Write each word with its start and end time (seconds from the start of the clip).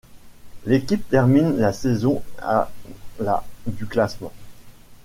L'équipe 0.65 1.07
termine 1.09 1.57
la 1.57 1.73
saison 1.73 2.23
à 2.41 2.71
la 3.19 3.43
du 3.67 3.85
classement. 3.85 4.33